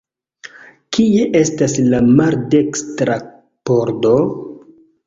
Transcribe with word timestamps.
Kie 0.97 1.27
estas 1.41 1.77
la 1.93 2.01
maldekstra 2.17 3.21
pordo? 3.73 4.17